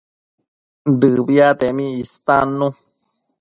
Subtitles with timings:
[0.99, 2.67] Dëbiatemi istannu